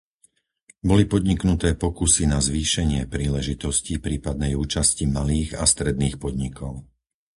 [0.89, 6.73] Boli podniknuté pokusy na zvýšenie príležitostí prípadnej účasti malých a stredných podnikov.